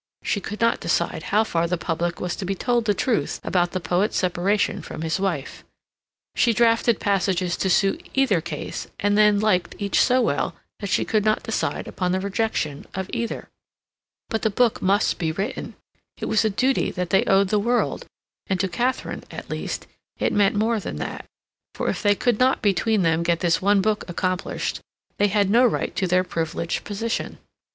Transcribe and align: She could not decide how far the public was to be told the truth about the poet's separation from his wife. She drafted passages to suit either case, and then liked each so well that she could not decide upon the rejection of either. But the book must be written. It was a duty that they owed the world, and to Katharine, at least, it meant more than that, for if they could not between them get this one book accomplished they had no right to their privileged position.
She 0.23 0.41
could 0.41 0.59
not 0.59 0.79
decide 0.79 1.21
how 1.29 1.43
far 1.43 1.67
the 1.67 1.77
public 1.77 2.19
was 2.19 2.35
to 2.37 2.43
be 2.43 2.55
told 2.55 2.85
the 2.85 2.95
truth 2.95 3.39
about 3.43 3.71
the 3.73 3.79
poet's 3.79 4.17
separation 4.17 4.81
from 4.81 5.03
his 5.03 5.19
wife. 5.19 5.63
She 6.33 6.53
drafted 6.53 6.99
passages 6.99 7.55
to 7.57 7.69
suit 7.69 8.09
either 8.15 8.41
case, 8.41 8.87
and 8.99 9.15
then 9.15 9.39
liked 9.39 9.75
each 9.77 10.01
so 10.01 10.19
well 10.19 10.55
that 10.79 10.89
she 10.89 11.05
could 11.05 11.23
not 11.23 11.43
decide 11.43 11.87
upon 11.87 12.13
the 12.13 12.19
rejection 12.19 12.87
of 12.95 13.11
either. 13.13 13.47
But 14.27 14.41
the 14.41 14.49
book 14.49 14.81
must 14.81 15.19
be 15.19 15.31
written. 15.31 15.75
It 16.17 16.25
was 16.25 16.43
a 16.43 16.49
duty 16.49 16.89
that 16.89 17.11
they 17.11 17.23
owed 17.25 17.49
the 17.49 17.59
world, 17.59 18.07
and 18.47 18.59
to 18.59 18.67
Katharine, 18.67 19.23
at 19.29 19.51
least, 19.51 19.85
it 20.17 20.33
meant 20.33 20.55
more 20.55 20.79
than 20.79 20.95
that, 20.95 21.25
for 21.75 21.89
if 21.89 22.01
they 22.01 22.15
could 22.15 22.39
not 22.39 22.63
between 22.63 23.03
them 23.03 23.21
get 23.21 23.41
this 23.41 23.61
one 23.61 23.81
book 23.81 24.03
accomplished 24.09 24.79
they 25.17 25.27
had 25.27 25.51
no 25.51 25.63
right 25.63 25.95
to 25.97 26.07
their 26.07 26.23
privileged 26.23 26.85
position. 26.85 27.37